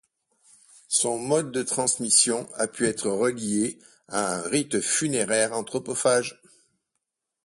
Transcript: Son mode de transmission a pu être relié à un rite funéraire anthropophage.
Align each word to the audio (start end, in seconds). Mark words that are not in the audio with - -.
Son 0.87 1.19
mode 1.19 1.51
de 1.51 1.61
transmission 1.61 2.49
a 2.55 2.65
pu 2.67 2.87
être 2.87 3.07
relié 3.07 3.77
à 4.07 4.33
un 4.35 4.41
rite 4.41 4.81
funéraire 4.81 5.53
anthropophage. 5.53 6.41